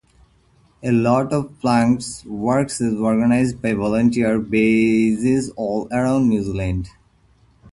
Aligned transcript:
A 0.81 0.91
lot 0.91 1.31
of 1.31 1.59
Plunket's 1.61 2.25
work 2.25 2.71
is 2.71 2.81
organised 2.81 3.61
by 3.61 3.73
volunteer 3.73 4.39
bases 4.39 5.51
all 5.51 5.87
around 5.91 6.27
New 6.29 6.41
Zealand. 6.43 6.89